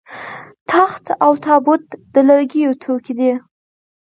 [0.71, 3.31] تخت او تابوت د لرګیو توکي دي